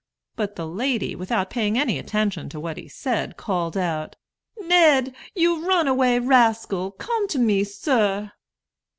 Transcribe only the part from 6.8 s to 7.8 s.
come to me,